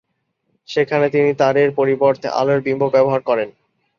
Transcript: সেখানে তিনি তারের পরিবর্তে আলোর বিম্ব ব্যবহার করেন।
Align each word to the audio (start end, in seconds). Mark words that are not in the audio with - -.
সেখানে 0.67 1.05
তিনি 1.09 1.31
তারের 1.33 1.69
পরিবর্তে 1.71 2.27
আলোর 2.39 2.59
বিম্ব 2.61 2.83
ব্যবহার 2.93 3.21
করেন। 3.21 3.49